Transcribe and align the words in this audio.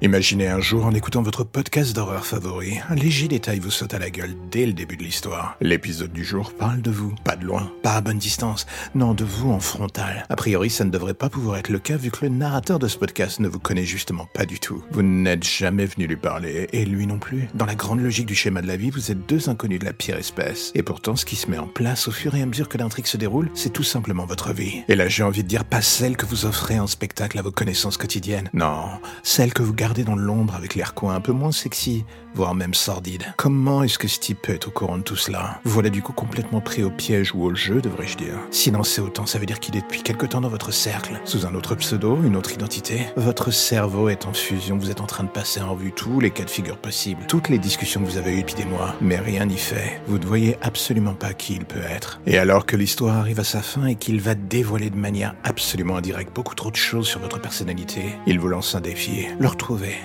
Imaginez 0.00 0.46
un 0.46 0.60
jour 0.60 0.86
en 0.86 0.94
écoutant 0.94 1.22
votre 1.22 1.42
podcast 1.42 1.92
d'horreur 1.92 2.24
favori, 2.24 2.78
un 2.88 2.94
léger 2.94 3.26
détail 3.26 3.58
vous 3.58 3.72
saute 3.72 3.94
à 3.94 3.98
la 3.98 4.10
gueule 4.10 4.36
dès 4.48 4.64
le 4.64 4.72
début 4.72 4.96
de 4.96 5.02
l'histoire. 5.02 5.56
L'épisode 5.60 6.12
du 6.12 6.24
jour 6.24 6.52
parle 6.52 6.82
de 6.82 6.92
vous, 6.92 7.16
pas 7.24 7.34
de 7.34 7.44
loin, 7.44 7.72
pas 7.82 7.94
à 7.94 8.00
bonne 8.00 8.18
distance, 8.18 8.68
non 8.94 9.12
de 9.12 9.24
vous 9.24 9.50
en 9.50 9.58
frontal. 9.58 10.24
A 10.28 10.36
priori, 10.36 10.70
ça 10.70 10.84
ne 10.84 10.90
devrait 10.90 11.14
pas 11.14 11.28
pouvoir 11.28 11.56
être 11.56 11.68
le 11.68 11.80
cas 11.80 11.96
vu 11.96 12.12
que 12.12 12.24
le 12.24 12.28
narrateur 12.28 12.78
de 12.78 12.86
ce 12.86 12.96
podcast 12.96 13.40
ne 13.40 13.48
vous 13.48 13.58
connaît 13.58 13.84
justement 13.84 14.28
pas 14.34 14.46
du 14.46 14.60
tout. 14.60 14.84
Vous 14.92 15.02
n'êtes 15.02 15.42
jamais 15.42 15.86
venu 15.86 16.06
lui 16.06 16.14
parler, 16.14 16.68
et 16.72 16.84
lui 16.84 17.08
non 17.08 17.18
plus. 17.18 17.48
Dans 17.54 17.66
la 17.66 17.74
grande 17.74 18.00
logique 18.00 18.26
du 18.26 18.36
schéma 18.36 18.62
de 18.62 18.68
la 18.68 18.76
vie, 18.76 18.90
vous 18.90 19.10
êtes 19.10 19.28
deux 19.28 19.48
inconnus 19.48 19.80
de 19.80 19.84
la 19.84 19.92
pire 19.92 20.16
espèce. 20.16 20.70
Et 20.76 20.84
pourtant, 20.84 21.16
ce 21.16 21.24
qui 21.24 21.34
se 21.34 21.50
met 21.50 21.58
en 21.58 21.66
place 21.66 22.06
au 22.06 22.12
fur 22.12 22.36
et 22.36 22.42
à 22.42 22.46
mesure 22.46 22.68
que 22.68 22.78
l'intrigue 22.78 23.06
se 23.06 23.16
déroule, 23.16 23.50
c'est 23.52 23.72
tout 23.72 23.82
simplement 23.82 24.26
votre 24.26 24.52
vie. 24.52 24.84
Et 24.86 24.94
là, 24.94 25.08
j'ai 25.08 25.24
envie 25.24 25.42
de 25.42 25.48
dire 25.48 25.64
pas 25.64 25.82
celle 25.82 26.16
que 26.16 26.24
vous 26.24 26.46
offrez 26.46 26.78
en 26.78 26.86
spectacle 26.86 27.36
à 27.36 27.42
vos 27.42 27.50
connaissances 27.50 27.96
quotidiennes. 27.96 28.48
Non, 28.52 28.84
celle 29.24 29.52
que 29.52 29.62
vous 29.62 29.74
gardez 29.74 29.87
dans 29.96 30.16
l'ombre 30.16 30.54
avec 30.54 30.74
l'air 30.74 30.94
coin 30.94 31.14
un 31.14 31.20
peu 31.20 31.32
moins 31.32 31.52
sexy, 31.52 32.04
voire 32.34 32.54
même 32.54 32.74
sordide. 32.74 33.24
Comment 33.36 33.82
est-ce 33.82 33.98
que 33.98 34.08
ce 34.08 34.18
type 34.18 34.42
peut 34.42 34.54
être 34.54 34.68
au 34.68 34.70
courant 34.70 34.98
de 34.98 35.02
tout 35.02 35.16
cela? 35.16 35.60
Voilà 35.64 35.90
du 35.90 36.02
coup 36.02 36.12
complètement 36.12 36.60
pris 36.60 36.82
au 36.82 36.90
piège 36.90 37.34
ou 37.34 37.42
au 37.42 37.54
jeu, 37.54 37.80
devrais-je 37.80 38.16
dire. 38.16 38.34
S'il 38.50 38.76
en 38.76 38.84
sait 38.84 39.00
autant, 39.00 39.26
ça 39.26 39.38
veut 39.38 39.46
dire 39.46 39.60
qu'il 39.60 39.76
est 39.76 39.80
depuis 39.80 40.02
quelque 40.02 40.26
temps 40.26 40.40
dans 40.40 40.48
votre 40.48 40.72
cercle, 40.72 41.20
sous 41.24 41.46
un 41.46 41.54
autre 41.54 41.74
pseudo, 41.74 42.18
une 42.22 42.36
autre 42.36 42.52
identité. 42.52 43.06
Votre 43.16 43.50
cerveau 43.50 44.08
est 44.08 44.26
en 44.26 44.32
fusion, 44.32 44.78
vous 44.78 44.90
êtes 44.90 45.00
en 45.00 45.06
train 45.06 45.24
de 45.24 45.28
passer 45.28 45.60
en 45.60 45.72
revue 45.72 45.92
tous 45.92 46.20
les 46.20 46.30
cas 46.30 46.44
de 46.44 46.50
figure 46.50 46.76
possibles, 46.76 47.24
toutes 47.26 47.48
les 47.48 47.58
discussions 47.58 48.00
que 48.00 48.06
vous 48.06 48.18
avez 48.18 48.34
eues 48.34 48.42
depuis 48.42 48.54
des 48.54 48.64
mois, 48.64 48.94
mais 49.00 49.18
rien 49.18 49.46
n'y 49.46 49.58
fait. 49.58 50.00
Vous 50.06 50.18
ne 50.18 50.26
voyez 50.26 50.56
absolument 50.62 51.14
pas 51.14 51.32
qui 51.32 51.54
il 51.54 51.64
peut 51.64 51.80
être. 51.80 52.20
Et 52.26 52.38
alors 52.38 52.66
que 52.66 52.76
l'histoire 52.76 53.16
arrive 53.16 53.40
à 53.40 53.44
sa 53.44 53.62
fin 53.62 53.86
et 53.86 53.94
qu'il 53.96 54.20
va 54.20 54.34
dévoiler 54.34 54.90
de 54.90 54.96
manière 54.96 55.34
absolument 55.44 55.96
indirecte 55.96 56.34
beaucoup 56.34 56.54
trop 56.54 56.70
de 56.70 56.76
choses 56.76 57.08
sur 57.08 57.20
votre 57.20 57.40
personnalité, 57.40 58.02
il 58.26 58.38
vous 58.38 58.48
lance 58.48 58.74
un 58.74 58.80
défi. 58.80 59.26
Le 59.38 59.48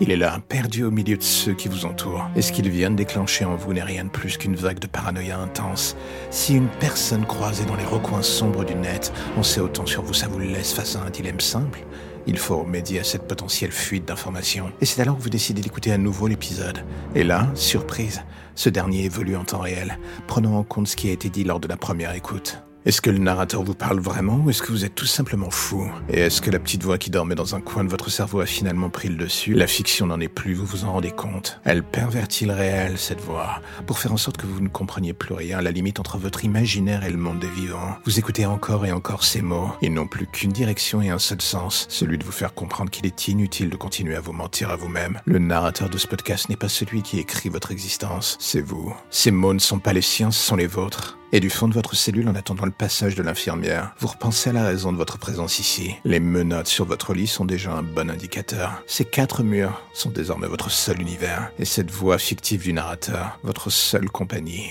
il 0.00 0.10
est 0.10 0.16
là, 0.16 0.40
perdu 0.48 0.84
au 0.84 0.90
milieu 0.90 1.16
de 1.16 1.22
ceux 1.22 1.54
qui 1.54 1.68
vous 1.68 1.86
entourent. 1.86 2.28
Et 2.36 2.42
ce 2.42 2.52
qu'il 2.52 2.68
vient 2.68 2.90
déclencher 2.90 3.44
en 3.44 3.56
vous 3.56 3.72
n'est 3.72 3.82
rien 3.82 4.04
de 4.04 4.10
plus 4.10 4.36
qu'une 4.36 4.56
vague 4.56 4.78
de 4.78 4.86
paranoïa 4.86 5.38
intense. 5.38 5.96
Si 6.30 6.54
une 6.54 6.68
personne 6.80 7.26
croisée 7.26 7.64
dans 7.64 7.76
les 7.76 7.84
recoins 7.84 8.22
sombres 8.22 8.64
du 8.64 8.74
net 8.74 9.12
en 9.36 9.42
sait 9.42 9.60
autant 9.60 9.86
sur 9.86 10.02
vous, 10.02 10.14
ça 10.14 10.28
vous 10.28 10.38
laisse 10.38 10.72
face 10.72 10.96
à 10.96 11.00
un 11.00 11.10
dilemme 11.10 11.40
simple 11.40 11.84
il 12.26 12.38
faut 12.38 12.58
remédier 12.58 13.00
à 13.00 13.04
cette 13.04 13.28
potentielle 13.28 13.72
fuite 13.72 14.06
d'informations. 14.06 14.72
Et 14.80 14.86
c'est 14.86 15.02
alors 15.02 15.16
que 15.16 15.22
vous 15.22 15.30
décidez 15.30 15.60
d'écouter 15.60 15.92
à 15.92 15.98
nouveau 15.98 16.26
l'épisode. 16.26 16.84
Et 17.14 17.24
là, 17.24 17.50
surprise, 17.54 18.22
ce 18.54 18.70
dernier 18.70 19.04
évolue 19.04 19.36
en 19.36 19.44
temps 19.44 19.58
réel, 19.58 19.98
prenant 20.26 20.56
en 20.56 20.62
compte 20.62 20.88
ce 20.88 20.96
qui 20.96 21.08
a 21.08 21.12
été 21.12 21.28
dit 21.28 21.44
lors 21.44 21.60
de 21.60 21.68
la 21.68 21.76
première 21.76 22.14
écoute. 22.14 22.62
Est-ce 22.86 23.00
que 23.00 23.08
le 23.08 23.16
narrateur 23.16 23.62
vous 23.62 23.74
parle 23.74 23.98
vraiment 23.98 24.42
ou 24.44 24.50
est-ce 24.50 24.60
que 24.60 24.70
vous 24.70 24.84
êtes 24.84 24.94
tout 24.94 25.06
simplement 25.06 25.48
fou? 25.48 25.90
Et 26.10 26.20
est-ce 26.20 26.42
que 26.42 26.50
la 26.50 26.58
petite 26.58 26.82
voix 26.82 26.98
qui 26.98 27.08
dormait 27.08 27.34
dans 27.34 27.54
un 27.54 27.62
coin 27.62 27.82
de 27.82 27.88
votre 27.88 28.10
cerveau 28.10 28.40
a 28.40 28.46
finalement 28.46 28.90
pris 28.90 29.08
le 29.08 29.16
dessus? 29.16 29.54
La 29.54 29.66
fiction 29.66 30.06
n'en 30.06 30.20
est 30.20 30.28
plus, 30.28 30.52
vous 30.52 30.66
vous 30.66 30.84
en 30.84 30.92
rendez 30.92 31.10
compte? 31.10 31.62
Elle 31.64 31.82
pervertit 31.82 32.44
le 32.44 32.52
réel, 32.52 32.98
cette 32.98 33.22
voix, 33.22 33.62
pour 33.86 33.98
faire 33.98 34.12
en 34.12 34.18
sorte 34.18 34.36
que 34.36 34.46
vous 34.46 34.60
ne 34.60 34.68
compreniez 34.68 35.14
plus 35.14 35.32
rien 35.32 35.62
la 35.62 35.70
limite 35.70 35.98
entre 35.98 36.18
votre 36.18 36.44
imaginaire 36.44 37.04
et 37.04 37.10
le 37.10 37.16
monde 37.16 37.38
des 37.38 37.48
vivants. 37.48 37.96
Vous 38.04 38.18
écoutez 38.18 38.44
encore 38.44 38.84
et 38.84 38.92
encore 38.92 39.24
ces 39.24 39.40
mots. 39.40 39.72
Ils 39.80 39.94
n'ont 39.94 40.06
plus 40.06 40.26
qu'une 40.26 40.52
direction 40.52 41.00
et 41.00 41.08
un 41.08 41.18
seul 41.18 41.40
sens, 41.40 41.86
celui 41.88 42.18
de 42.18 42.24
vous 42.24 42.32
faire 42.32 42.52
comprendre 42.52 42.90
qu'il 42.90 43.06
est 43.06 43.28
inutile 43.28 43.70
de 43.70 43.76
continuer 43.76 44.14
à 44.14 44.20
vous 44.20 44.34
mentir 44.34 44.68
à 44.68 44.76
vous-même. 44.76 45.22
Le 45.24 45.38
narrateur 45.38 45.88
de 45.88 45.96
ce 45.96 46.06
podcast 46.06 46.50
n'est 46.50 46.56
pas 46.56 46.68
celui 46.68 47.00
qui 47.00 47.18
écrit 47.18 47.48
votre 47.48 47.72
existence, 47.72 48.36
c'est 48.40 48.60
vous. 48.60 48.94
Ces 49.08 49.30
mots 49.30 49.54
ne 49.54 49.58
sont 49.58 49.78
pas 49.78 49.94
les 49.94 50.02
siens, 50.02 50.30
ce 50.30 50.46
sont 50.46 50.56
les 50.56 50.66
vôtres. 50.66 51.18
Et 51.32 51.40
du 51.40 51.50
fond 51.50 51.68
de 51.68 51.74
votre 51.74 51.96
cellule, 51.96 52.28
en 52.28 52.34
attendant 52.34 52.64
le 52.64 52.70
passage 52.70 53.14
de 53.14 53.22
l'infirmière, 53.22 53.94
vous 53.98 54.08
repensez 54.08 54.50
à 54.50 54.52
la 54.52 54.64
raison 54.64 54.92
de 54.92 54.96
votre 54.96 55.18
présence 55.18 55.58
ici. 55.58 55.94
Les 56.04 56.20
menottes 56.20 56.68
sur 56.68 56.84
votre 56.84 57.12
lit 57.12 57.26
sont 57.26 57.44
déjà 57.44 57.72
un 57.72 57.82
bon 57.82 58.10
indicateur. 58.10 58.82
Ces 58.86 59.04
quatre 59.04 59.42
murs 59.42 59.82
sont 59.92 60.10
désormais 60.10 60.46
votre 60.46 60.70
seul 60.70 61.00
univers. 61.00 61.50
Et 61.58 61.64
cette 61.64 61.90
voix 61.90 62.18
fictive 62.18 62.62
du 62.62 62.72
narrateur, 62.72 63.38
votre 63.42 63.70
seule 63.70 64.10
compagnie. 64.10 64.70